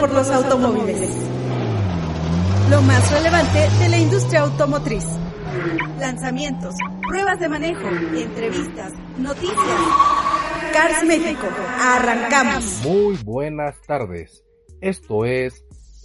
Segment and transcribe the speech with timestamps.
[0.00, 1.14] Por los automóviles.
[2.70, 5.04] Lo más relevante de la industria automotriz.
[5.98, 6.74] Lanzamientos,
[7.06, 9.58] pruebas de manejo, entrevistas, noticias.
[10.72, 11.46] Cars México,
[11.78, 12.80] arrancamos.
[12.82, 14.42] Muy buenas tardes.
[14.80, 15.64] Esto es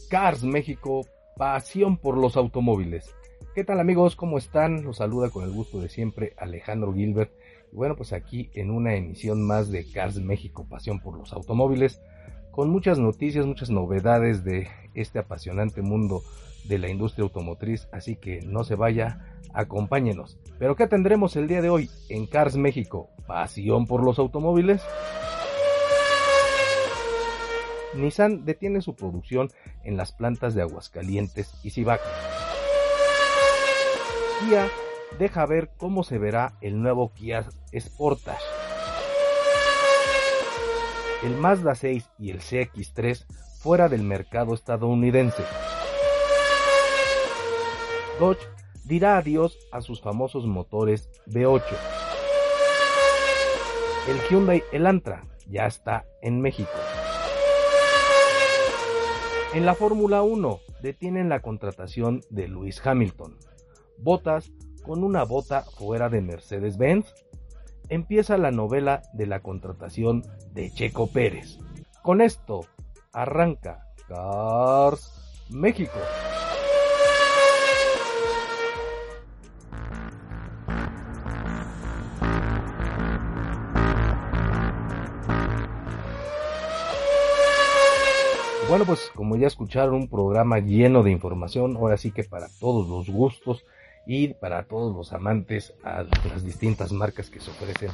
[0.10, 1.06] Cars México,
[1.38, 3.16] pasión por los automóviles.
[3.56, 4.18] ¿Qué tal amigos?
[4.18, 4.84] ¿Cómo están?
[4.84, 7.32] Los saluda con el gusto de siempre Alejandro Gilbert.
[7.72, 12.02] Bueno, pues aquí en una emisión más de Cars México, pasión por los automóviles,
[12.56, 16.24] con muchas noticias, muchas novedades de este apasionante mundo
[16.64, 19.20] de la industria automotriz, así que no se vaya,
[19.54, 20.40] acompáñenos.
[20.58, 23.10] Pero ¿qué tendremos el día de hoy en Cars México?
[23.28, 24.82] ¿Pasión por los automóviles?
[27.94, 29.50] Nissan detiene su producción
[29.84, 32.00] en las plantas de Aguascalientes y Cibac.
[34.40, 34.70] Kia
[35.20, 37.46] deja ver cómo se verá el nuevo Kia
[37.78, 38.55] Sportage.
[41.26, 43.26] El Mazda 6 y el CX3
[43.58, 45.42] fuera del mercado estadounidense.
[48.20, 48.48] Dodge
[48.84, 51.64] dirá adiós a sus famosos motores V8.
[54.08, 56.70] El Hyundai Elantra ya está en México.
[59.56, 63.36] En la Fórmula 1 detienen la contratación de Lewis Hamilton.
[63.98, 64.52] Botas
[64.84, 67.12] con una bota fuera de Mercedes-Benz.
[67.90, 71.60] Empieza la novela de la contratación de Checo Pérez.
[72.02, 72.66] Con esto
[73.14, 76.00] arranca Cars México.
[88.68, 92.90] Bueno, pues como ya escucharon, un programa lleno de información, ahora sí que para todos
[92.90, 93.64] los gustos
[94.06, 97.92] y para todos los amantes a las distintas marcas que se ofrecen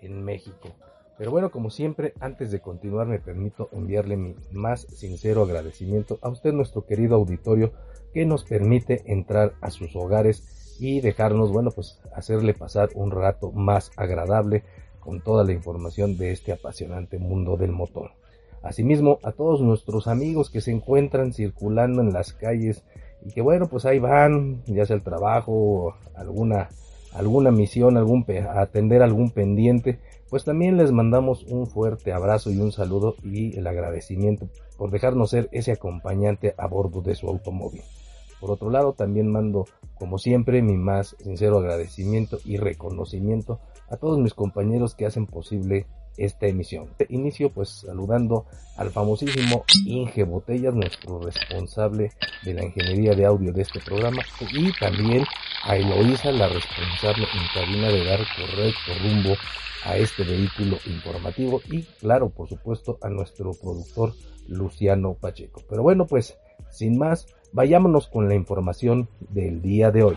[0.00, 0.74] en México.
[1.16, 6.28] Pero bueno, como siempre, antes de continuar me permito enviarle mi más sincero agradecimiento a
[6.28, 7.72] usted, nuestro querido auditorio,
[8.12, 13.52] que nos permite entrar a sus hogares y dejarnos, bueno, pues hacerle pasar un rato
[13.52, 14.64] más agradable
[14.98, 18.12] con toda la información de este apasionante mundo del motor.
[18.62, 22.82] Asimismo, a todos nuestros amigos que se encuentran circulando en las calles
[23.24, 26.68] y que bueno, pues ahí van, ya sea el trabajo, alguna,
[27.12, 28.24] alguna misión, algún,
[28.54, 29.98] atender algún pendiente,
[30.28, 35.30] pues también les mandamos un fuerte abrazo y un saludo y el agradecimiento por dejarnos
[35.30, 37.82] ser ese acompañante a bordo de su automóvil.
[38.40, 44.18] Por otro lado, también mando, como siempre, mi más sincero agradecimiento y reconocimiento a todos
[44.18, 45.86] mis compañeros que hacen posible
[46.16, 46.90] esta emisión.
[47.08, 53.62] Inicio pues saludando al famosísimo Inge Botellas, nuestro responsable de la ingeniería de audio de
[53.62, 55.24] este programa, y también
[55.64, 59.36] a Eloísa, la responsable en cabina de dar correcto rumbo
[59.84, 64.14] a este vehículo informativo y claro, por supuesto, a nuestro productor
[64.48, 65.62] Luciano Pacheco.
[65.68, 66.36] Pero bueno, pues
[66.70, 70.16] sin más, vayámonos con la información del día de hoy.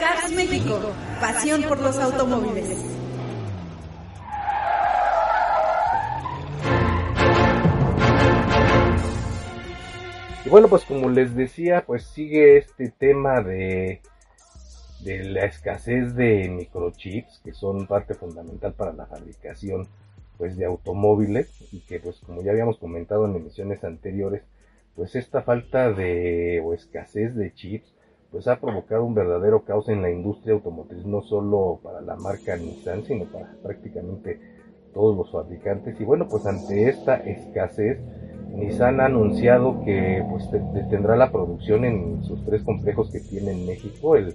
[0.00, 0.80] Cars México,
[1.20, 3.07] pasión por los automóviles.
[10.48, 14.00] Y bueno, pues como les decía, pues sigue este tema de,
[15.04, 19.86] la escasez de microchips, que son parte fundamental para la fabricación
[20.38, 24.40] pues de automóviles y que pues como ya habíamos comentado en emisiones anteriores,
[24.96, 27.92] pues esta falta de o escasez de chips
[28.30, 32.56] pues ha provocado un verdadero caos en la industria automotriz, no solo para la marca
[32.56, 34.40] Nissan, sino para prácticamente
[34.94, 36.00] todos los fabricantes.
[36.00, 37.98] Y bueno, pues ante esta escasez,
[38.54, 43.66] Nissan ha anunciado que pues detendrá la producción en sus tres complejos que tiene en
[43.66, 44.34] México, el,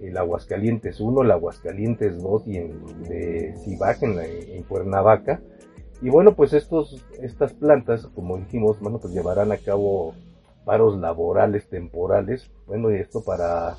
[0.00, 5.40] el Aguascalientes 1, el Aguascalientes 2 y en de Cibac en, en, Cuernavaca.
[6.00, 10.14] Y bueno, pues estos, estas plantas, como dijimos, bueno, pues llevarán a cabo
[10.64, 12.50] paros laborales temporales.
[12.66, 13.76] Bueno, y esto para,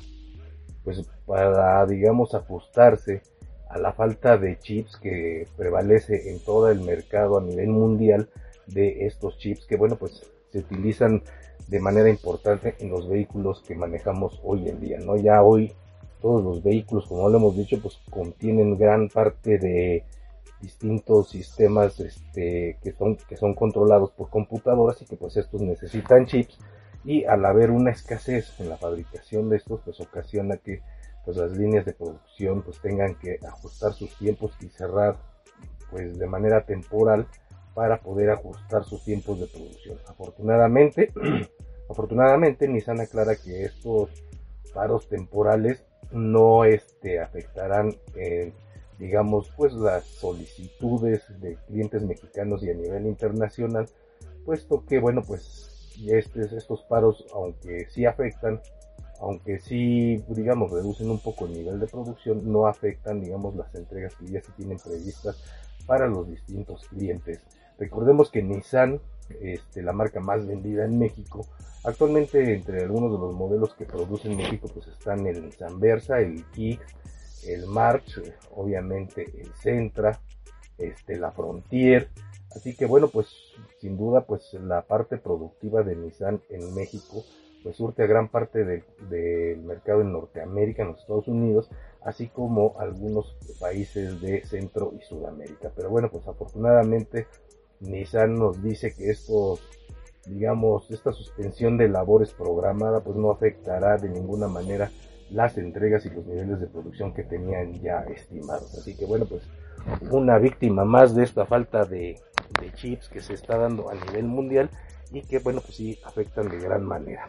[0.84, 3.22] pues para, digamos, ajustarse
[3.70, 8.28] a la falta de chips que prevalece en todo el mercado a nivel mundial
[8.66, 11.22] de estos chips que bueno pues se utilizan
[11.68, 15.72] de manera importante en los vehículos que manejamos hoy en día no ya hoy
[16.20, 20.04] todos los vehículos como lo hemos dicho pues contienen gran parte de
[20.60, 26.26] distintos sistemas este, que son que son controlados por computadoras y que pues estos necesitan
[26.26, 26.58] chips
[27.04, 30.82] y al haber una escasez en la fabricación de estos pues ocasiona que
[31.24, 35.16] pues las líneas de producción pues tengan que ajustar sus tiempos y cerrar
[35.90, 37.26] pues de manera temporal
[37.74, 39.98] para poder ajustar sus tiempos de producción.
[40.06, 41.12] Afortunadamente,
[41.90, 44.10] afortunadamente Nissan aclara que estos
[44.74, 48.52] paros temporales no este, afectarán, eh,
[48.98, 53.86] digamos, pues las solicitudes de clientes mexicanos y a nivel internacional,
[54.44, 55.70] puesto que, bueno, pues
[56.08, 58.60] este, estos paros, aunque sí afectan,
[59.20, 64.14] aunque sí, digamos, reducen un poco el nivel de producción, no afectan, digamos, las entregas
[64.16, 65.36] que ya se tienen previstas
[65.86, 67.40] para los distintos clientes.
[67.80, 69.00] Recordemos que Nissan,
[69.40, 71.46] este, la marca más vendida en México,
[71.82, 76.20] actualmente entre algunos de los modelos que produce en México, pues están el Nissan Versa,
[76.20, 76.84] el Kicks,
[77.48, 78.20] el March,
[78.54, 80.20] obviamente el Sentra,
[80.76, 82.10] este, la Frontier,
[82.54, 83.28] así que bueno, pues
[83.80, 87.24] sin duda, pues la parte productiva de Nissan en México,
[87.62, 91.70] pues surte a gran parte del mercado en Norteamérica, en los Estados Unidos,
[92.02, 95.72] así como algunos países de Centro y Sudamérica.
[95.74, 97.26] Pero bueno, pues afortunadamente
[97.80, 99.60] Nissan nos dice que estos,
[100.26, 104.90] digamos, esta suspensión de labores programada, pues no afectará de ninguna manera
[105.30, 108.74] las entregas y los niveles de producción que tenían ya estimados.
[108.74, 109.42] Así que bueno, pues
[110.10, 112.20] una víctima más de esta falta de,
[112.74, 114.68] chips que se está dando a nivel mundial
[115.12, 117.26] y que bueno, pues sí afectan de gran manera.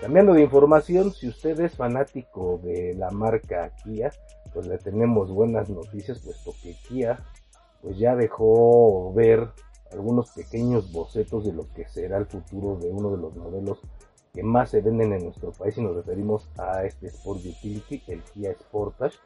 [0.00, 4.12] Cambiando de información, si usted es fanático de la marca Kia,
[4.52, 7.18] pues le tenemos buenas noticias, puesto que Kia
[7.82, 9.48] pues ya dejó ver
[9.92, 13.80] algunos pequeños bocetos de lo que será el futuro de uno de los modelos
[14.32, 18.22] que más se venden en nuestro país y nos referimos a este Sport Utility, el
[18.22, 19.18] Kia Sportage,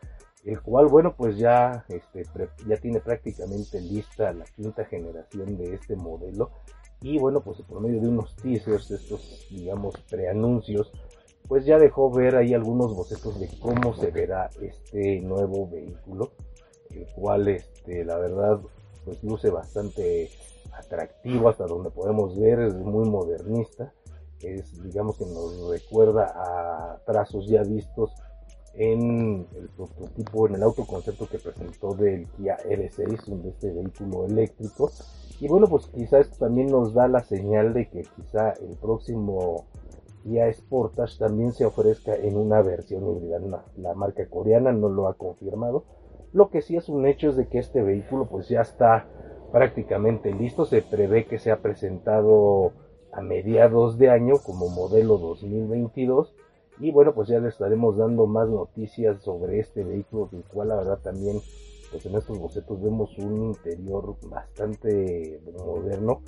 [0.44, 2.24] el cual, bueno, pues ya, este,
[2.66, 6.50] ya tiene prácticamente lista la quinta generación de este modelo.
[7.02, 10.92] Y bueno, pues por medio de unos teasers, estos, digamos, preanuncios,
[11.46, 16.32] pues ya dejó ver ahí algunos bocetos de cómo se verá este nuevo vehículo,
[16.96, 18.60] el cual, este, la verdad,
[19.04, 20.31] pues luce bastante
[20.72, 23.93] atractivo hasta donde podemos ver, es muy modernista,
[24.40, 28.10] es, digamos que nos recuerda a trazos ya vistos
[28.75, 34.90] en el prototipo, en el autoconcepto que presentó del Kia R6, de este vehículo eléctrico.
[35.40, 39.64] Y bueno, pues quizá esto también nos da la señal de que quizá el próximo
[40.22, 43.38] Kia Sportage también se ofrezca en una versión híbrida.
[43.76, 45.84] la marca coreana no lo ha confirmado.
[46.32, 49.06] Lo que sí es un hecho es de que este vehículo pues ya está
[49.52, 50.64] prácticamente listo.
[50.64, 52.73] Se prevé que sea presentado
[53.12, 56.34] a mediados de año como modelo 2022
[56.78, 60.76] y bueno, pues ya le estaremos dando más noticias sobre este vehículo, del cual la
[60.76, 61.40] verdad también,
[61.90, 66.20] pues en estos bocetos vemos un interior bastante moderno,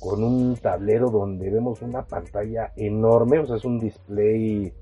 [0.00, 4.72] con un tablero donde vemos una pantalla enorme, o sea, es un display,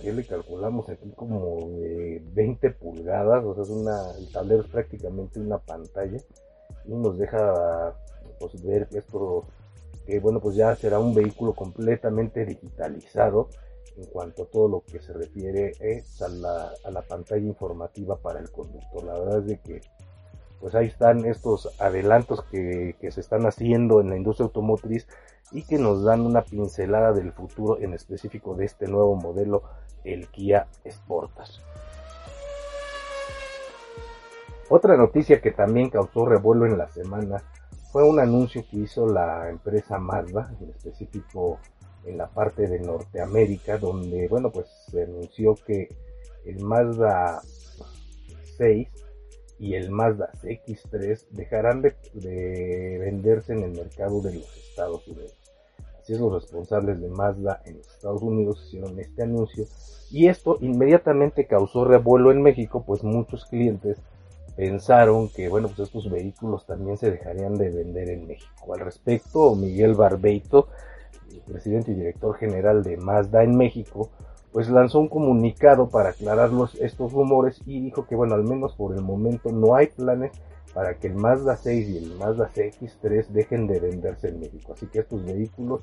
[0.00, 4.68] que le calculamos aquí como de 20 pulgadas, o sea, es una, el tablero es
[4.68, 6.18] prácticamente una pantalla
[6.84, 7.94] y nos deja
[8.38, 9.44] pues, ver esto,
[10.06, 13.48] que bueno, pues ya será un vehículo completamente digitalizado
[13.96, 15.72] en cuanto a todo lo que se refiere
[16.20, 19.04] a, la, pantalla informativa para el conductor.
[19.04, 19.80] La verdad es de que
[20.60, 25.06] pues ahí están estos adelantos que, se están haciendo en la industria automotriz
[25.54, 29.62] y que nos dan una pincelada del futuro en específico de este nuevo modelo,
[30.02, 31.62] el Kia Sportage.
[34.68, 37.42] Otra noticia que también causó revuelo en la semana
[37.92, 41.60] fue un anuncio que hizo la empresa Mazda, en específico
[42.04, 45.88] en la parte de Norteamérica, donde, bueno, pues se anunció que
[46.44, 47.40] el Mazda
[48.58, 48.88] 6
[49.60, 55.43] y el Mazda CX3 dejarán de, venderse en el mercado de los Estados Unidos.
[56.04, 59.64] Así es, los responsables de Mazda en los Estados Unidos hicieron este anuncio
[60.10, 64.02] y esto inmediatamente causó revuelo en México, pues muchos clientes
[64.54, 68.74] pensaron que, bueno, pues estos vehículos también se dejarían de vender en México.
[68.74, 70.68] Al respecto, Miguel Barbeito,
[71.46, 74.10] presidente y director general de Mazda en México,
[74.52, 78.94] pues lanzó un comunicado para aclarar estos rumores y dijo que bueno, al menos por
[78.94, 80.32] el momento no hay planes
[80.74, 84.74] para que el Mazda 6 y el Mazda CX3 dejen de venderse en México.
[84.74, 85.82] Así que estos vehículos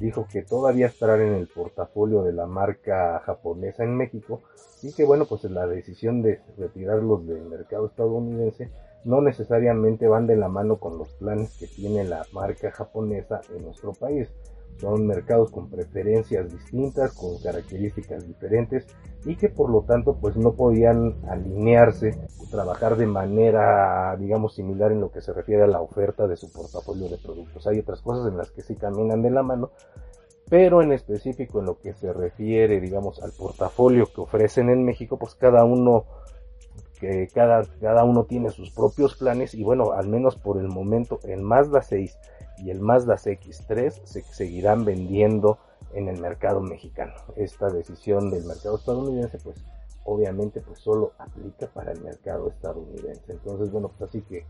[0.00, 4.40] dijo que todavía estarán en el portafolio de la marca japonesa en México
[4.82, 8.70] y que bueno, pues la decisión de retirarlos del mercado estadounidense
[9.04, 13.64] no necesariamente van de la mano con los planes que tiene la marca japonesa en
[13.64, 14.28] nuestro país.
[14.80, 18.86] Son mercados con preferencias distintas, con características diferentes
[19.26, 22.18] y que por lo tanto pues no podían alinearse
[22.50, 26.50] trabajar de manera digamos similar en lo que se refiere a la oferta de su
[26.50, 27.66] portafolio de productos.
[27.66, 29.70] Hay otras cosas en las que sí caminan de la mano,
[30.48, 35.18] pero en específico en lo que se refiere digamos al portafolio que ofrecen en México
[35.18, 36.06] pues cada uno
[37.00, 41.18] que cada, cada uno tiene sus propios planes y bueno, al menos por el momento
[41.24, 42.18] el Mazda 6
[42.58, 45.58] y el Mazda CX3 se seguirán vendiendo
[45.94, 47.14] en el mercado mexicano.
[47.36, 49.56] Esta decisión del mercado estadounidense, pues
[50.04, 53.32] obviamente pues solo aplica para el mercado estadounidense.
[53.32, 54.44] Entonces, bueno, pues así que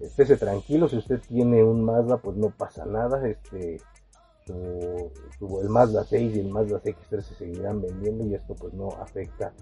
[0.00, 3.80] estése tranquilo, si usted tiene un Mazda, pues no pasa nada, este,
[4.48, 9.52] el Mazda 6 y el Mazda CX3 se seguirán vendiendo y esto pues no afecta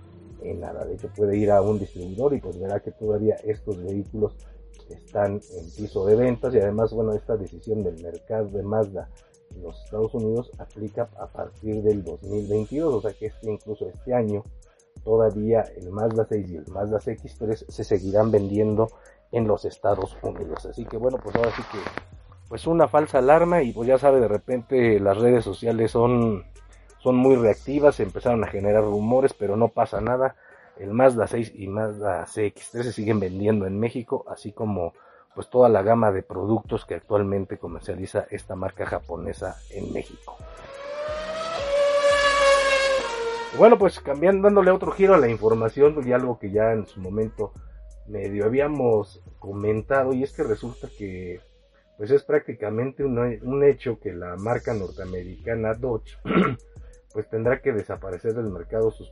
[0.42, 0.84] en nada.
[0.84, 4.36] De hecho puede ir a un distribuidor y pues verá que todavía estos vehículos
[4.88, 9.08] están en piso de ventas y además bueno esta decisión del mercado de Mazda
[9.54, 14.14] en los Estados Unidos aplica a partir del 2022, o sea que este, incluso este
[14.14, 14.44] año
[15.04, 18.88] todavía el Mazda 6 y el Mazda CX3 se seguirán vendiendo
[19.32, 20.66] en los Estados Unidos.
[20.66, 21.78] Así que bueno, pues ahora sí que
[22.48, 26.44] pues una falsa alarma y pues ya sabe de repente las redes sociales son
[27.02, 30.36] son muy reactivas, empezaron a generar rumores, pero no pasa nada.
[30.78, 34.94] El Mazda 6 y Mazda CX3 se siguen vendiendo en México, así como
[35.34, 40.36] pues toda la gama de productos que actualmente comercializa esta marca japonesa en México.
[43.56, 47.00] Bueno, pues cambiando, dándole otro giro a la información y algo que ya en su
[47.00, 47.52] momento
[48.06, 51.40] medio habíamos comentado y es que resulta que
[51.96, 56.16] pues es prácticamente un, un hecho que la marca norteamericana Dodge
[57.12, 59.10] pues tendrá que desaparecer del mercado sus,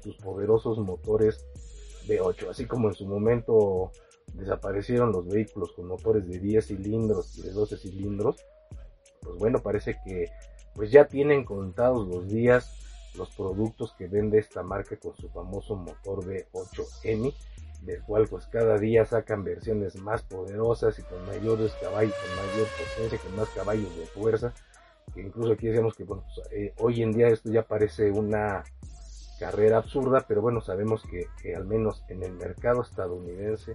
[0.00, 1.46] sus poderosos motores
[2.06, 3.92] V8, así como en su momento
[4.34, 8.36] desaparecieron los vehículos con motores de 10 cilindros y de 12 cilindros,
[9.20, 10.30] pues bueno, parece que
[10.74, 12.72] pues ya tienen contados los días
[13.16, 17.34] los productos que vende esta marca con su famoso motor V8M,
[17.82, 22.68] del cual pues cada día sacan versiones más poderosas y con mayores caballos, con mayor
[22.78, 24.52] potencia, con más caballos de fuerza,
[25.14, 28.64] incluso aquí decíamos que bueno, pues, eh, hoy en día esto ya parece una
[29.38, 33.74] carrera absurda, pero bueno, sabemos que, al menos en el mercado estadounidense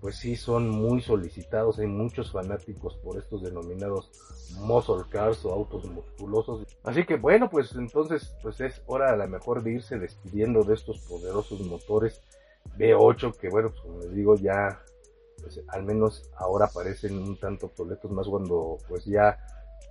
[0.00, 4.10] pues sí son muy solicitados, hay muchos fanáticos por estos denominados
[4.58, 6.66] muscle cars o autos musculosos.
[6.82, 10.74] Así que bueno, pues entonces pues es hora a la mejor de irse despidiendo de
[10.74, 12.20] estos poderosos motores
[12.78, 14.82] V8 que bueno, pues como les digo ya
[15.40, 19.38] pues al menos ahora parecen un tanto obsoletos más cuando pues ya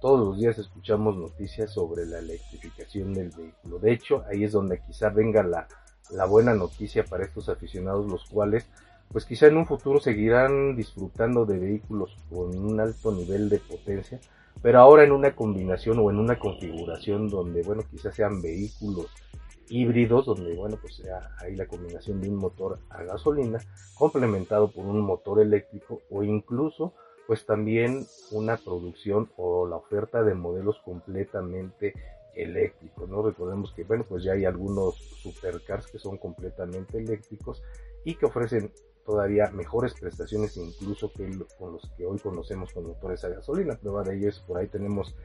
[0.02, 3.80] todos los días escuchamos noticias sobre la electrificación del vehículo.
[3.80, 5.68] De hecho, ahí es donde quizá venga la,
[6.10, 8.68] la buena noticia para estos aficionados, los cuales
[9.12, 14.20] pues quizá en un futuro seguirán disfrutando de vehículos con un alto nivel de potencia,
[14.62, 19.08] pero ahora en una combinación o en una configuración donde, bueno, quizás sean vehículos
[19.70, 23.60] híbridos, donde, bueno, pues sea ahí la combinación de un motor a gasolina
[23.96, 26.94] complementado por un motor eléctrico o incluso,
[27.32, 31.94] pues también una producción o la oferta de modelos completamente
[32.36, 33.22] eléctricos, ¿no?
[33.22, 37.64] Recordemos que, bueno, pues ya hay algunos supercars que son completamente eléctricos
[38.04, 38.74] y que ofrecen
[39.06, 43.78] todavía mejores prestaciones incluso que con los que hoy conocemos con motores a gasolina.
[43.78, 45.16] Prueba de ello es por ahí tenemos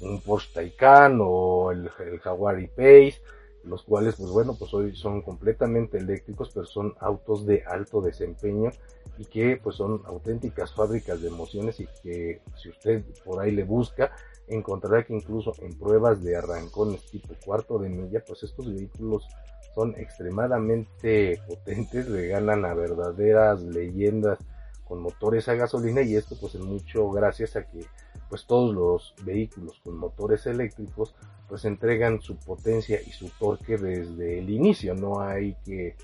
[0.00, 3.20] un Porsche Taycan o el, el Jaguar E-Pace,
[3.68, 8.70] los cuales pues bueno pues hoy son completamente eléctricos pero son autos de alto desempeño
[9.18, 13.64] y que pues son auténticas fábricas de emociones y que si usted por ahí le
[13.64, 14.12] busca
[14.46, 19.26] encontrará que incluso en pruebas de arrancones tipo cuarto de milla pues estos vehículos
[19.74, 24.38] son extremadamente potentes, le ganan a verdaderas leyendas
[24.84, 27.84] con motores a gasolina y esto pues en mucho gracias a que
[28.28, 31.14] pues todos los vehículos con motores eléctricos
[31.48, 35.96] pues entregan su potencia y su torque desde el inicio, no hay que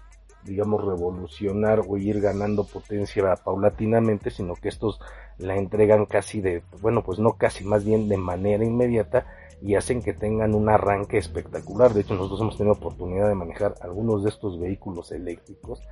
[0.45, 5.01] digamos revolucionar o ir ganando potencia paulatinamente, sino que estos
[5.39, 9.27] la entregan casi de, bueno pues no casi, más bien de manera inmediata
[9.63, 11.95] y hacen que tengan un arranque espectacular.
[11.95, 15.83] De hecho, nosotros hemos tenido oportunidad de manejar algunos de estos vehículos eléctricos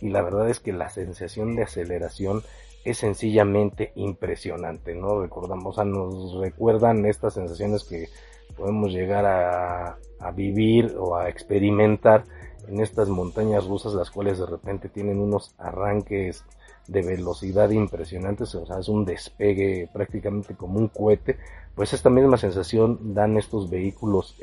[0.00, 2.42] y la verdad es que la sensación de aceleración
[2.84, 5.20] es sencillamente impresionante, ¿no?
[5.20, 8.08] Recordamos, o nos recuerdan estas sensaciones que
[8.56, 12.24] podemos llegar a, a vivir o a experimentar
[12.68, 16.44] en estas montañas rusas, las cuales de repente tienen unos arranques
[16.86, 21.38] de velocidad impresionantes, o sea, es un despegue prácticamente como un cohete,
[21.74, 24.36] pues esta misma sensación dan estos vehículos,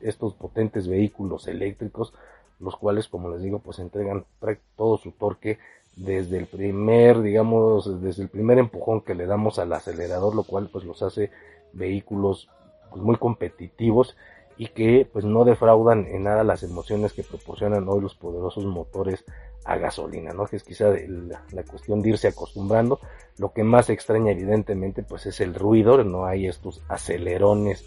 [0.00, 2.14] estos potentes vehículos eléctricos,
[2.60, 4.24] los cuales, como les digo, pues entregan
[4.76, 5.58] todo su torque
[5.96, 10.68] desde el primer, digamos, desde el primer empujón que le damos al acelerador, lo cual
[10.70, 11.30] pues los hace
[11.72, 12.48] vehículos
[12.90, 14.14] pues, muy competitivos
[14.58, 19.24] y que pues no defraudan en nada las emociones que proporcionan hoy los poderosos motores
[19.64, 20.46] a gasolina, ¿no?
[20.46, 20.90] Que es quizá
[21.50, 23.00] la, cuestión de irse acostumbrando.
[23.38, 27.84] Lo que más extraña evidentemente pues es el ruido, no hay estos acelerones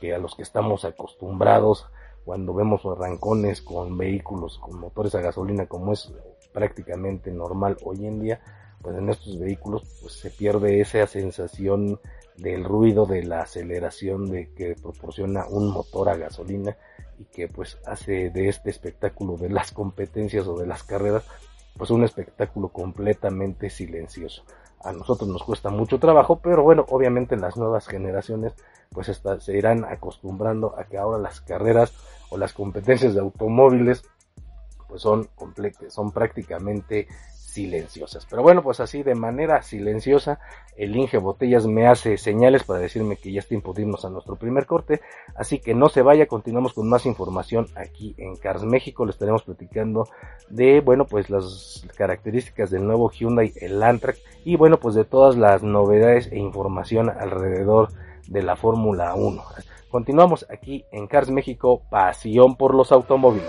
[0.00, 1.86] que a los que estamos acostumbrados
[2.24, 6.12] cuando vemos arrancones con vehículos con motores a gasolina como es
[6.52, 8.40] prácticamente normal hoy en día,
[8.80, 12.00] pues en estos vehículos pues se pierde esa sensación
[12.36, 16.76] del ruido de la aceleración de que proporciona un motor a gasolina
[17.18, 21.24] y que pues hace de este espectáculo de las competencias o de las carreras
[21.76, 24.44] pues un espectáculo completamente silencioso.
[24.84, 28.52] a nosotros nos cuesta mucho trabajo, pero bueno, obviamente las nuevas generaciones
[28.90, 31.92] pues se irán acostumbrando a que ahora las carreras
[32.30, 34.02] o las competencias de automóviles
[34.92, 35.26] pues son,
[35.88, 38.26] son prácticamente silenciosas.
[38.28, 40.38] Pero bueno, pues así de manera silenciosa,
[40.76, 44.66] el Inge Botellas me hace señales para decirme que ya está tiempo a nuestro primer
[44.66, 45.00] corte.
[45.34, 49.06] Así que no se vaya, continuamos con más información aquí en Cars México.
[49.06, 50.06] Le estaremos platicando
[50.50, 54.12] de, bueno, pues las características del nuevo Hyundai Elantra
[54.44, 57.88] y bueno, pues de todas las novedades e información alrededor
[58.28, 59.42] de la Fórmula 1.
[59.90, 63.48] Continuamos aquí en Cars México, pasión por los automóviles.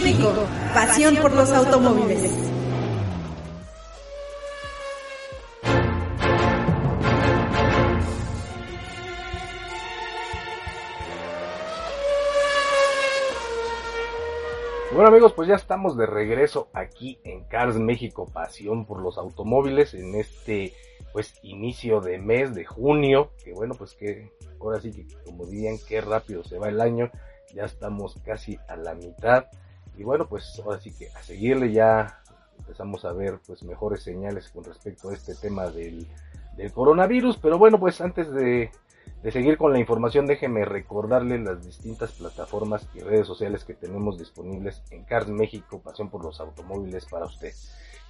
[0.00, 0.32] México,
[0.74, 2.30] pasión por los automóviles.
[14.92, 19.94] Bueno amigos, pues ya estamos de regreso aquí en Cars México, pasión por los automóviles
[19.94, 20.74] en este
[21.12, 25.76] pues inicio de mes de junio, que bueno pues que ahora sí que como dirían
[25.88, 27.10] qué rápido se va el año
[27.52, 29.46] ya estamos casi a la mitad
[29.98, 32.20] y bueno pues ahora sí que a seguirle ya
[32.58, 36.06] empezamos a ver pues mejores señales con respecto a este tema del,
[36.56, 38.70] del coronavirus pero bueno pues antes de,
[39.22, 44.18] de seguir con la información déjeme recordarle las distintas plataformas y redes sociales que tenemos
[44.18, 47.52] disponibles en Cars México Pasión por los Automóviles para usted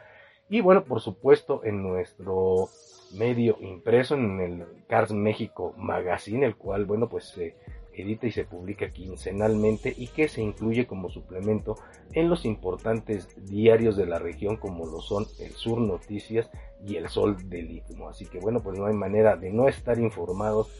[0.49, 2.69] y bueno, por supuesto en nuestro
[3.15, 7.57] medio impreso en el Cars México Magazine, el cual, bueno, pues se
[7.95, 11.77] edita y se publica quincenalmente y que se incluye como suplemento
[12.13, 16.51] en los importantes diarios de la región como lo son el Sur Noticias
[16.87, 18.09] y el Sol del Istmo.
[18.09, 20.71] Así que bueno, pues no hay manera de no estar informados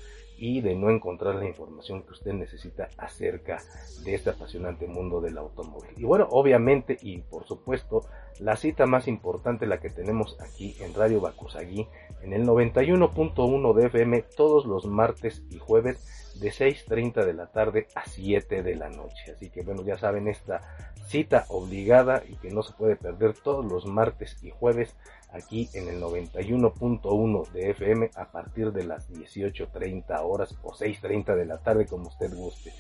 [0.43, 3.63] y de no encontrar la información que usted necesita acerca
[4.05, 5.93] de este apasionante mundo del automóvil.
[5.97, 8.07] Y bueno, obviamente y por supuesto,
[8.41, 11.87] la cita más importante la que tenemos aquí en Radio Bacusagui
[12.23, 17.89] en el 91.1 de FM todos los martes y jueves de 6.30 de la tarde
[17.95, 19.33] a 7 de la noche.
[19.35, 20.61] Así que bueno, ya saben esta
[21.07, 24.97] cita obligada y que no se puede perder todos los martes y jueves
[25.33, 31.47] aquí en el 91.1 de FM a partir de las 18.30 horas o 6.30 de
[31.47, 32.73] la tarde como usted guste.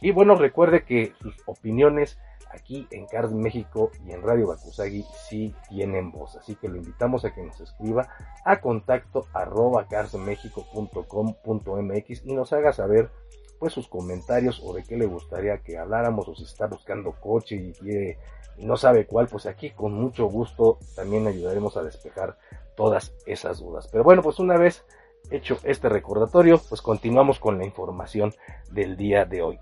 [0.00, 2.18] Y bueno, recuerde que sus opiniones
[2.52, 6.36] aquí en Cars México y en Radio Bakusagi sí tienen voz.
[6.36, 8.08] Así que lo invitamos a que nos escriba
[8.44, 13.10] a contacto arroba carsmexico.com.mx y nos haga saber
[13.58, 17.56] pues sus comentarios o de qué le gustaría que habláramos o si está buscando coche
[17.56, 18.18] y quiere
[18.60, 22.36] no sabe cuál, pues aquí con mucho gusto también ayudaremos a despejar
[22.76, 23.88] todas esas dudas.
[23.90, 24.84] Pero bueno, pues una vez
[25.30, 28.34] hecho este recordatorio, pues continuamos con la información
[28.70, 29.58] del día de hoy.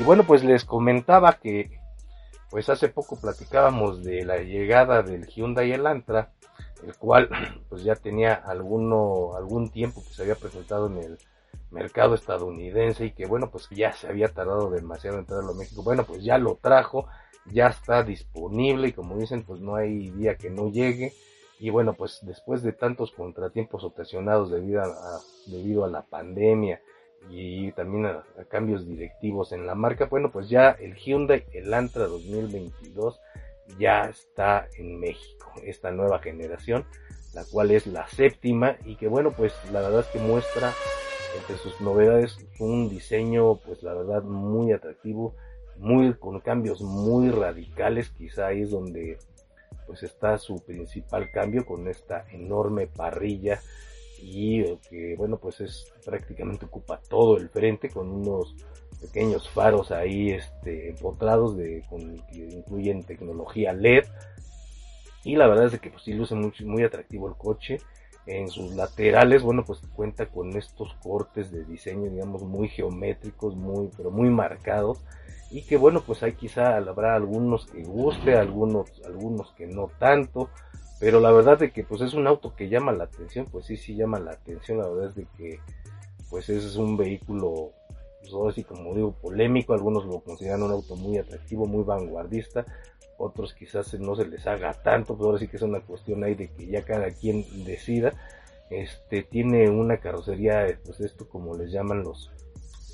[0.00, 1.78] Y bueno, pues les comentaba que
[2.48, 6.32] pues hace poco platicábamos de la llegada del Hyundai Elantra,
[6.82, 7.28] el cual
[7.68, 11.18] pues ya tenía alguno, algún tiempo que se había presentado en el
[11.70, 15.82] mercado estadounidense y que bueno pues ya se había tardado demasiado en traerlo a México.
[15.82, 17.06] Bueno pues ya lo trajo,
[17.44, 21.12] ya está disponible y como dicen pues no hay día que no llegue.
[21.58, 26.80] Y bueno pues después de tantos contratiempos ocasionados debido a, debido a la pandemia
[27.28, 33.20] y también a, cambios directivos en la marca, bueno pues ya el Hyundai Elantra 2022
[33.78, 36.84] ya está en México, esta nueva generación
[37.34, 40.72] la cual es la séptima y que bueno pues la verdad es que muestra
[41.38, 45.34] entre sus novedades un diseño pues la verdad muy atractivo
[45.80, 48.10] muy con cambios muy radicales.
[48.10, 49.18] Quizá ahí es donde
[49.86, 53.60] pues está su principal cambio con esta enorme parrilla
[54.22, 58.54] y que bueno pues es prácticamente ocupa todo el frente con unos
[59.00, 64.04] pequeños faros ahí este empotrados de con, que incluyen tecnología LED.
[65.24, 67.78] Y la verdad es que pues sí luce muy, muy atractivo el coche.
[68.26, 73.88] En sus laterales bueno pues cuenta con estos cortes de diseño digamos muy geométricos muy
[73.96, 75.02] pero muy marcados.
[75.50, 80.50] Y que bueno pues hay quizá habrá algunos que guste algunos algunos que no tanto
[81.00, 83.76] pero la verdad de que pues es un auto que llama la atención, pues sí,
[83.76, 85.58] sí llama la atención, la verdad es de que
[86.28, 87.72] pues es un vehículo,
[88.20, 92.64] pues así como digo, polémico, algunos lo consideran un auto muy atractivo, muy vanguardista,
[93.18, 96.34] otros quizás no se les haga tanto, pues ahora sí que es una cuestión ahí
[96.34, 98.12] de que ya cada quien decida.
[98.70, 102.30] Este tiene una carrocería, pues esto como les llaman los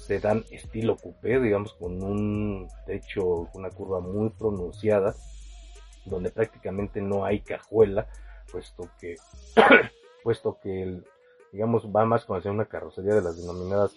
[0.07, 5.15] sedán estilo coupé, digamos con un techo, una curva muy pronunciada,
[6.07, 8.07] donde prácticamente no hay cajuela,
[8.51, 9.17] puesto que,
[10.23, 11.05] puesto que el,
[11.53, 13.97] digamos, va más con hacer una carrocería de las denominadas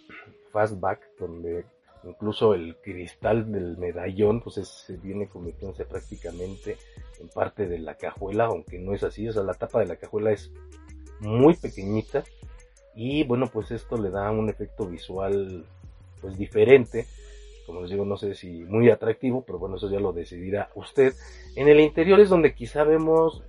[0.52, 1.66] fastback, donde
[2.04, 6.78] incluso el cristal del medallón, pues se viene convirtiéndose prácticamente
[7.20, 9.98] en parte de la cajuela, aunque no es así, o sea, la tapa de la
[9.98, 10.52] cajuela es
[11.20, 12.24] muy pequeñita
[12.96, 15.66] y bueno, pues esto le da un efecto visual
[16.22, 17.06] pues diferente
[17.70, 21.14] como les digo, no sé si muy atractivo, pero bueno, eso ya lo decidirá usted.
[21.56, 23.44] En el interior es donde quizá vemos,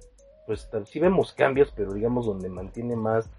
[0.47, 3.31] pues sí vemos cambios, pero digamos donde mantiene más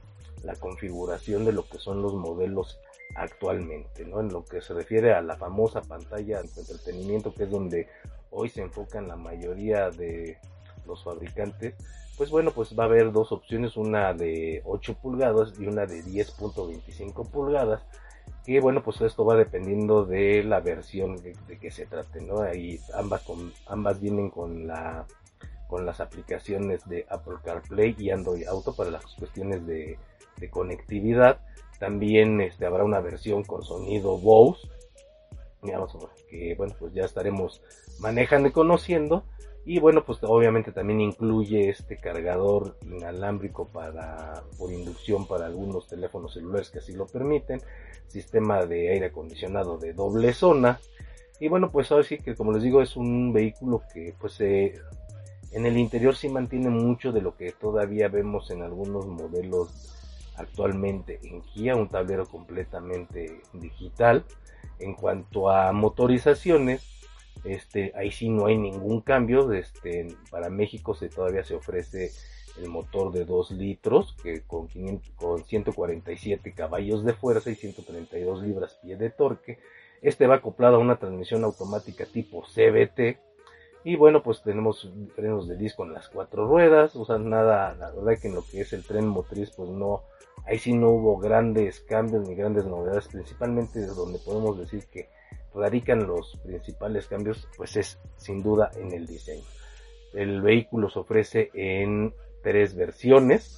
[0.44, 2.80] la configuración de lo que son los modelos
[3.15, 4.22] actualmente, ¿no?
[4.22, 7.88] En lo que se refiere a la famosa pantalla de entretenimiento, que es donde
[8.32, 10.39] hoy se enfocan la mayoría de
[10.88, 11.76] los fabricantes,
[12.17, 16.04] pues bueno, pues va a haber dos opciones, una de 8 pulgadas y una de
[16.04, 17.84] 10.25 pulgadas
[18.46, 22.42] que bueno, pues esto va dependiendo de la versión de, que se trate, ¿no?
[22.42, 23.24] Ahí ambas,
[23.68, 25.06] ambas vienen con la
[25.68, 29.98] con las aplicaciones de Apple CarPlay y Android Auto para las cuestiones de,
[30.50, 31.40] conectividad.
[31.80, 34.68] También este, habrá una versión con sonido Bose,
[36.30, 37.62] que bueno, pues ya estaremos
[38.00, 39.24] manejando y conociendo.
[39.63, 46.34] Y bueno, pues obviamente también incluye este cargador inalámbrico para, por inducción para algunos teléfonos
[46.34, 47.62] celulares que así lo permiten,
[48.08, 50.80] sistema de aire acondicionado de doble zona.
[51.39, 55.65] Y bueno, pues ahora sí que como les digo es un vehículo que pues en
[55.65, 59.95] el interior sí mantiene mucho de lo que todavía vemos en algunos modelos
[60.38, 64.24] actualmente en Kia, un tablero completamente digital.
[64.80, 67.01] En cuanto a motorizaciones,
[67.44, 69.52] este, ahí sí no hay ningún cambio.
[69.54, 72.12] Este, para México se todavía se ofrece
[72.58, 74.67] el motor de 2 litros que con,
[75.15, 79.60] con 147 caballos de fuerza y 132 libras pie de torque.
[80.02, 83.20] Este va acoplado a una transmisión automática tipo CBT.
[83.84, 86.96] Y bueno, pues tenemos frenos de disco en las cuatro ruedas.
[86.96, 90.04] O sea, nada, la verdad que en lo que es el tren motriz, pues no,
[90.46, 93.08] ahí sí no hubo grandes cambios ni grandes novedades.
[93.08, 95.10] Principalmente donde podemos decir que
[95.54, 99.46] radican los principales cambios, pues es sin duda en el diseño.
[100.14, 103.58] El vehículo se ofrece en tres versiones,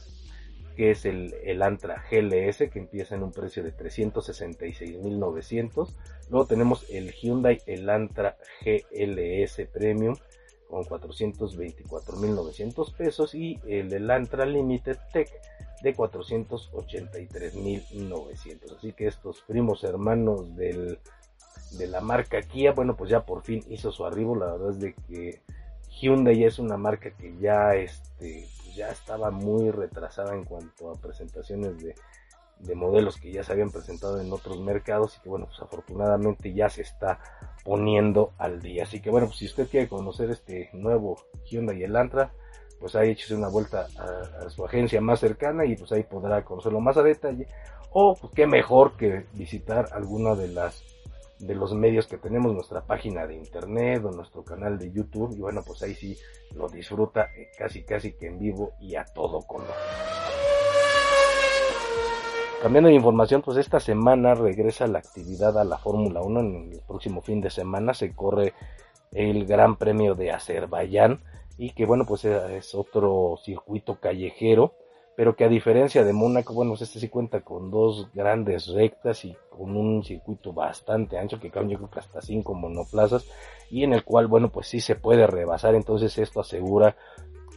[0.76, 5.94] que es el, el Antra GLS, que empieza en un precio de 366.900.
[6.30, 10.16] Luego tenemos el Hyundai Elantra GLS Premium
[10.68, 15.30] con 424.900 pesos y el Elantra Limited Tech
[15.84, 18.78] de 483.900.
[18.78, 20.98] Así que estos primos hermanos del
[21.78, 24.36] de la marca Kia, bueno, pues ya por fin hizo su arribo.
[24.36, 25.42] La verdad es de que
[25.90, 30.96] Hyundai es una marca que ya, este, pues ya estaba muy retrasada en cuanto a
[30.96, 31.96] presentaciones de,
[32.60, 36.54] de modelos que ya se habían presentado en otros mercados y que bueno, pues afortunadamente
[36.54, 37.20] ya se está
[37.64, 38.84] poniendo al día.
[38.84, 42.32] Así que bueno, pues si usted quiere conocer este nuevo Hyundai Elantra,
[42.80, 46.44] pues ahí échese una vuelta a, a, su agencia más cercana y pues ahí podrá
[46.44, 47.48] conocerlo más a detalle.
[47.92, 50.84] O pues qué mejor que visitar alguna de las
[51.46, 55.36] de los medios que tenemos, nuestra página de internet o nuestro canal de YouTube.
[55.36, 56.18] Y bueno, pues ahí sí
[56.56, 59.74] lo disfruta eh, casi casi que en vivo y a todo color.
[62.62, 66.40] Cambiando de información, pues esta semana regresa la actividad a la Fórmula 1.
[66.40, 68.54] En el próximo fin de semana se corre
[69.12, 71.20] el Gran Premio de Azerbaiyán
[71.58, 74.76] y que bueno, pues es otro circuito callejero
[75.16, 79.36] pero que a diferencia de Mónaco, bueno, este sí cuenta con dos grandes rectas y
[79.50, 83.26] con un circuito bastante ancho que caben yo creo que hasta cinco monoplazas
[83.70, 86.96] y en el cual, bueno, pues sí se puede rebasar, entonces esto asegura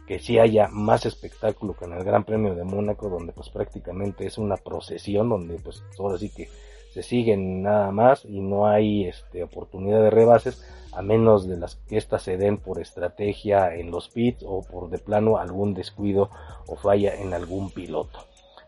[0.07, 4.25] que sí haya más espectáculo que en el Gran Premio de Mónaco, donde pues prácticamente
[4.25, 6.47] es una procesión, donde pues ahora sí que
[6.93, 10.63] se siguen nada más y no hay este, oportunidad de rebases,
[10.97, 14.89] a menos de las que éstas se den por estrategia en los pits o por
[14.89, 16.31] de plano algún descuido
[16.67, 18.19] o falla en algún piloto.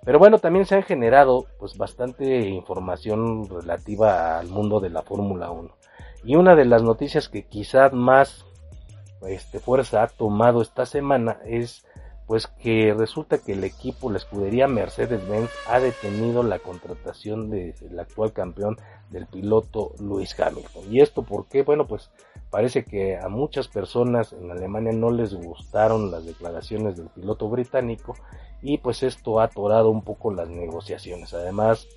[0.05, 5.49] Pero bueno, también se han generado pues bastante información relativa al mundo de la Fórmula
[5.49, 5.69] 1.
[6.23, 8.45] Y una de las noticias que quizás más
[9.27, 11.83] este, fuerza ha tomado esta semana es
[12.29, 18.33] pues que resulta que el equipo, la escudería Mercedes-Benz, ha detenido la contratación del actual
[18.33, 18.77] campeón
[19.09, 20.93] del piloto Lewis Hamilton.
[20.93, 21.63] ¿Y esto por qué?
[21.63, 22.11] Bueno, pues
[22.51, 28.13] parece que a muchas personas en Alemania no les gustaron las declaraciones del piloto británico
[28.61, 31.33] y pues esto ha atorado un poco las negociaciones.
[31.33, 31.87] Además,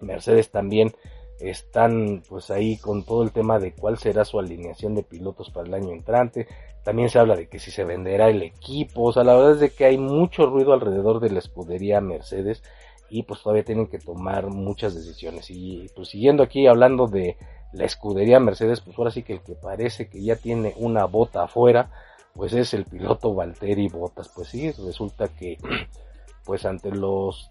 [0.00, 0.92] Mercedes también
[1.40, 5.66] están pues ahí con todo el tema de cuál será su alineación de pilotos para
[5.66, 6.46] el año entrante.
[6.86, 9.06] También se habla de que si se venderá el equipo.
[9.06, 12.62] O sea, la verdad es de que hay mucho ruido alrededor de la escudería Mercedes
[13.10, 15.50] y pues todavía tienen que tomar muchas decisiones.
[15.50, 17.38] Y pues siguiendo aquí hablando de
[17.72, 21.42] la escudería Mercedes, pues ahora sí que el que parece que ya tiene una bota
[21.42, 21.90] afuera,
[22.34, 24.30] pues es el piloto Valtteri Bottas.
[24.32, 25.58] Pues sí, resulta que
[26.44, 27.50] pues ante los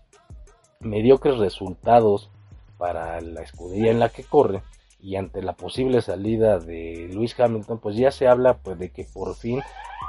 [0.80, 2.32] mediocres resultados
[2.78, 4.64] para la escudería en la que corre
[5.00, 9.06] y ante la posible salida de Luis Hamilton, pues ya se habla pues de que
[9.14, 9.62] por fin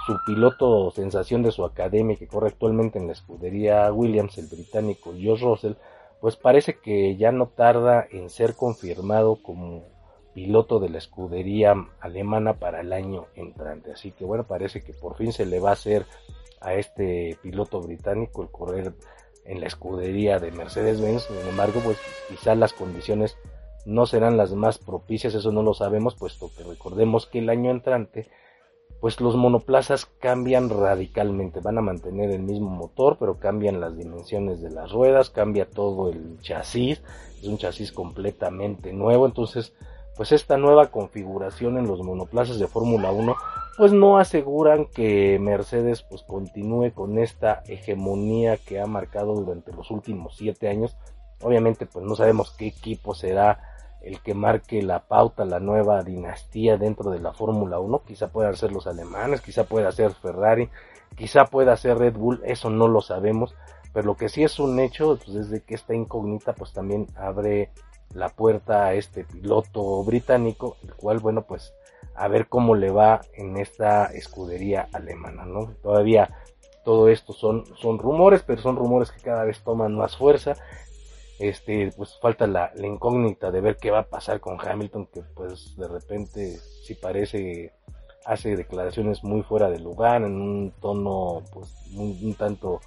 [0.07, 5.12] su piloto sensación de su academia que corre actualmente en la escudería Williams, el británico
[5.18, 5.72] George Russell,
[6.20, 9.85] pues parece que ya no tarda en ser confirmado como
[10.33, 13.92] piloto de la escudería alemana para el año entrante.
[13.92, 16.07] Así que bueno, parece que por fin se le va a hacer
[16.61, 18.92] a este piloto británico el correr
[19.44, 21.25] en la escudería de Mercedes-Benz.
[21.25, 23.37] Sin embargo, pues quizás las condiciones
[23.87, 27.70] no serán las más propicias, eso no lo sabemos, puesto que recordemos que el año
[27.70, 28.29] entrante,
[29.01, 34.61] pues los monoplazas cambian radicalmente, van a mantener el mismo motor, pero cambian las dimensiones
[34.61, 37.01] de las ruedas, cambia todo el chasis,
[37.40, 39.72] es un chasis completamente nuevo, entonces
[40.16, 43.37] pues esta nueva configuración en los monoplazas de Fórmula 1
[43.77, 49.90] pues no aseguran que Mercedes pues continúe con esta hegemonía que ha marcado durante los
[49.90, 50.96] últimos siete años.
[51.42, 53.76] Obviamente pues no sabemos qué equipo será
[54.07, 58.53] el que marque la pauta, la nueva dinastía dentro de la Fórmula 1, quizá pueda
[58.55, 60.71] ser los alemanes, quizá pueda ser Ferrari,
[61.16, 63.57] quizá pueda ser Red Bull, eso no lo sabemos,
[63.92, 67.09] pero lo que sí es un hecho pues, es de que esta incógnita pues también
[67.16, 67.71] abre
[68.14, 71.75] la puerta a este piloto británico, el cual, bueno, pues
[72.14, 75.73] a ver cómo le va en esta escudería alemana, ¿no?
[75.83, 76.31] Todavía
[76.85, 80.55] todo esto son, son rumores, pero son rumores que cada vez toman más fuerza.
[81.38, 85.22] Este, pues falta la, la incógnita de ver qué va a pasar con Hamilton, que
[85.35, 87.72] pues de repente si parece
[88.25, 92.81] hace declaraciones muy fuera de lugar, en un tono pues un tanto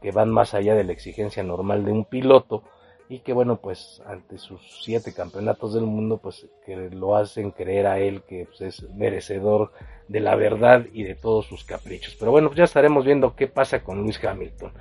[0.00, 2.62] que van más allá de la exigencia normal de un piloto
[3.08, 7.88] y que bueno pues ante sus siete campeonatos del mundo pues que lo hacen creer
[7.88, 9.72] a él que pues, es merecedor
[10.06, 12.16] de la verdad y de todos sus caprichos.
[12.18, 14.72] Pero bueno pues ya estaremos viendo qué pasa con Luis Hamilton.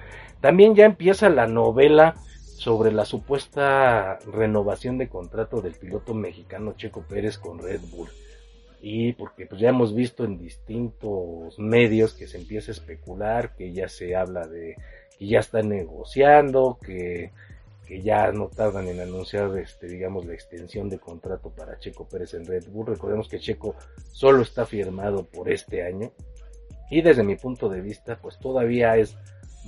[0.42, 2.16] También ya empieza la novela
[2.60, 8.10] sobre la supuesta renovación de contrato del piloto mexicano Checo Pérez con Red Bull
[8.82, 13.72] y porque pues ya hemos visto en distintos medios que se empieza a especular que
[13.72, 14.76] ya se habla de
[15.18, 17.32] que ya está negociando que
[17.88, 22.36] que ya no tardan en anunciar, este, digamos, la extensión de contrato para Checo Pérez
[22.36, 22.86] en Red Bull.
[22.86, 23.74] Recordemos que Checo
[24.12, 26.12] solo está firmado por este año.
[26.92, 29.18] Y desde mi punto de vista, pues todavía es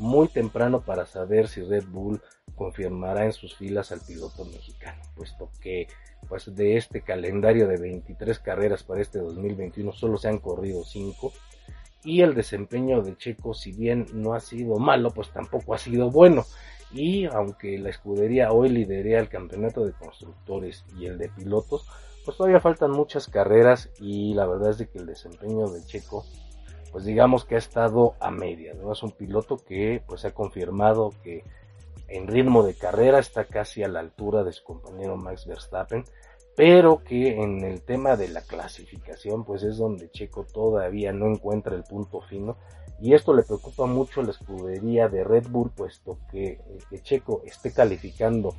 [0.01, 2.21] muy temprano para saber si Red Bull
[2.55, 5.87] confirmará en sus filas al piloto mexicano, puesto que
[6.27, 11.31] pues de este calendario de 23 carreras para este 2021 solo se han corrido 5
[12.03, 16.09] y el desempeño de Checo si bien no ha sido malo pues tampoco ha sido
[16.09, 16.45] bueno.
[16.93, 21.87] Y aunque la escudería hoy lidera el campeonato de constructores y el de pilotos,
[22.25, 26.25] pues todavía faltan muchas carreras y la verdad es de que el desempeño de Checo,
[26.91, 28.91] pues digamos que ha estado a media, ¿no?
[28.91, 31.43] Es un piloto que pues ha confirmado que
[32.07, 36.03] en ritmo de carrera está casi a la altura de su compañero Max Verstappen,
[36.55, 41.75] pero que en el tema de la clasificación pues es donde Checo todavía no encuentra
[41.75, 42.57] el punto fino
[43.01, 47.41] y esto le preocupa mucho a la escudería de Red Bull, puesto que, que Checo
[47.45, 48.53] esté calificando,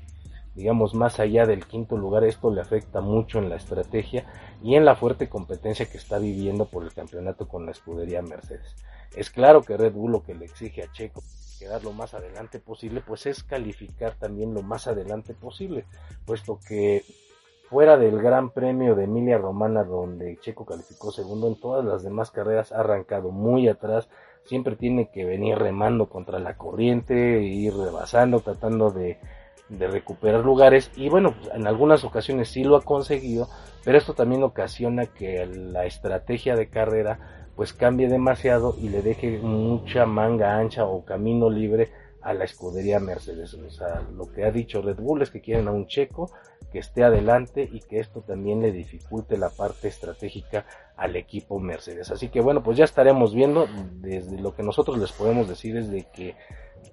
[0.55, 4.27] digamos, más allá del quinto lugar, esto le afecta mucho en la estrategia
[4.63, 8.77] y en la fuerte competencia que está viviendo por el campeonato con la escudería Mercedes.
[9.17, 11.23] Es claro que Red Bull lo que le exige a Checo
[11.59, 15.85] quedar lo más adelante posible, pues es calificar también lo más adelante posible,
[16.27, 17.05] puesto que
[17.71, 22.33] fuera del Gran Premio de Emilia Romana donde Checo calificó segundo, en todas las demás
[22.33, 24.09] carreras ha arrancado muy atrás,
[24.45, 29.21] siempre tiene que venir remando contra la corriente, ir rebasando, tratando de,
[29.79, 33.49] de recuperar lugares y bueno, pues, en algunas ocasiones sí lo ha conseguido,
[33.85, 37.19] pero esto también ocasiona que la estrategia de carrera
[37.57, 41.91] pues cambie demasiado y le deje mucha manga ancha o camino libre
[42.23, 43.55] a la escudería Mercedes.
[43.55, 46.31] O sea, lo que ha dicho Red Bull es que quieren a un checo
[46.73, 50.65] que esté adelante y que esto también le dificulte la parte estratégica
[50.97, 52.11] al equipo Mercedes.
[52.11, 53.67] Así que bueno, pues ya estaremos viendo.
[54.01, 56.35] Desde lo que nosotros les podemos decir es de que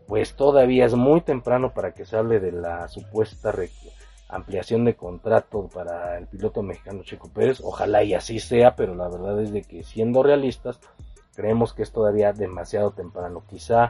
[0.07, 3.53] pues todavía es muy temprano para que se hable de la supuesta
[4.27, 7.61] ampliación de contrato para el piloto mexicano Checo Pérez.
[7.63, 10.79] Ojalá y así sea, pero la verdad es de que siendo realistas,
[11.35, 13.43] creemos que es todavía demasiado temprano.
[13.47, 13.89] Quizá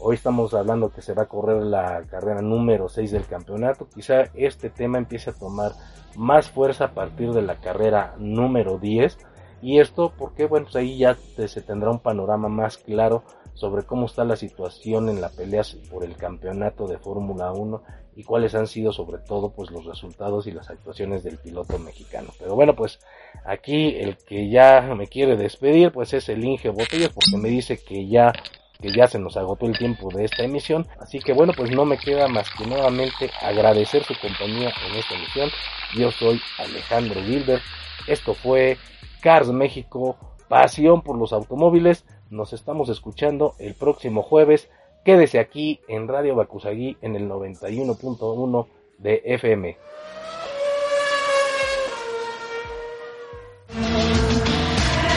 [0.00, 3.88] hoy estamos hablando que se va a correr la carrera número 6 del campeonato.
[3.92, 5.72] Quizá este tema empiece a tomar
[6.16, 9.18] más fuerza a partir de la carrera número 10.
[9.60, 14.06] Y esto porque, bueno, pues ahí ya se tendrá un panorama más claro sobre cómo
[14.06, 17.82] está la situación en la pelea por el campeonato de Fórmula 1
[18.14, 22.30] y cuáles han sido sobre todo pues los resultados y las actuaciones del piloto mexicano.
[22.38, 23.00] Pero bueno, pues
[23.44, 27.78] aquí el que ya me quiere despedir pues es el Inge Botellas porque me dice
[27.78, 28.32] que ya
[28.80, 30.86] que ya se nos agotó el tiempo de esta emisión.
[31.00, 35.14] Así que bueno, pues no me queda más que nuevamente agradecer su compañía en esta
[35.14, 35.50] emisión.
[35.96, 37.62] Yo soy Alejandro Gilbert.
[38.06, 38.78] Esto fue
[39.20, 40.16] Cars México,
[40.48, 42.04] pasión por los automóviles.
[42.30, 44.70] Nos estamos escuchando el próximo jueves.
[45.04, 48.66] Quédese aquí en Radio Bacusagui en el 91.1
[48.98, 49.76] de FM.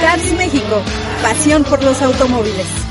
[0.01, 0.81] Cars México,
[1.21, 2.90] pasión por los automóviles.